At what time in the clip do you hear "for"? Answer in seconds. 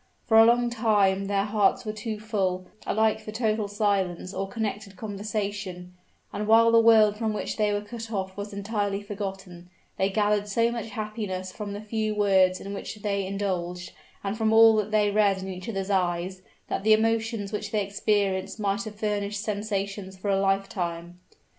0.25-0.39, 3.19-3.31, 20.17-20.29